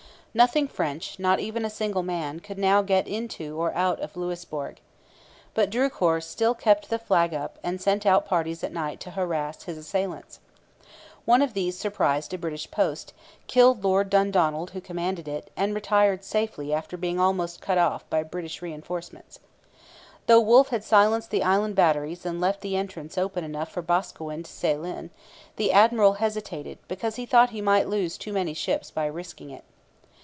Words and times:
Nothing 0.33 0.69
French, 0.69 1.19
not 1.19 1.41
even 1.41 1.65
a 1.65 1.69
single 1.69 2.03
man, 2.03 2.39
could 2.39 2.57
now 2.57 2.81
get 2.81 3.05
into 3.05 3.61
or 3.61 3.73
out 3.73 3.99
of 3.99 4.15
Louisbourg. 4.15 4.79
But 5.53 5.69
Drucour 5.69 6.21
still 6.21 6.53
kept 6.55 6.89
the 6.89 6.97
flag 6.97 7.33
up, 7.33 7.59
and 7.65 7.81
sent 7.81 8.05
out 8.05 8.25
parties 8.25 8.63
at 8.63 8.71
night 8.71 9.01
to 9.01 9.11
harass 9.11 9.63
his 9.63 9.77
assailants. 9.77 10.39
One 11.25 11.41
of 11.41 11.53
these 11.53 11.77
surprised 11.77 12.33
a 12.33 12.37
British 12.37 12.71
post, 12.71 13.11
killed 13.47 13.83
Lord 13.83 14.09
Dundonald 14.09 14.69
who 14.69 14.79
commanded 14.79 15.27
it, 15.27 15.51
and 15.57 15.75
retired 15.75 16.23
safely 16.23 16.73
after 16.73 16.95
being 16.95 17.19
almost 17.19 17.59
cut 17.59 17.77
off 17.77 18.09
by 18.09 18.23
British 18.23 18.61
reinforcements. 18.61 19.39
Though 20.27 20.39
Wolfe 20.39 20.69
had 20.69 20.85
silenced 20.85 21.31
the 21.31 21.43
island 21.43 21.75
batteries 21.75 22.25
and 22.25 22.39
left 22.39 22.61
the 22.61 22.77
entrance 22.77 23.17
open 23.17 23.43
enough 23.43 23.69
for 23.69 23.81
Boscawen 23.81 24.43
to 24.43 24.49
sail 24.51 24.85
in, 24.85 25.09
the 25.57 25.73
admiral 25.73 26.13
hesitated 26.13 26.77
because 26.87 27.17
he 27.17 27.25
thought 27.25 27.49
he 27.49 27.59
might 27.59 27.89
lose 27.89 28.17
too 28.17 28.31
many 28.31 28.53
ships 28.53 28.89
by 28.91 29.05
risking 29.07 29.49
it. 29.49 29.65